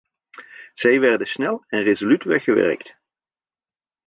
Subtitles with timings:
[0.73, 2.95] Zij werden snel en resoluut weggewerkt.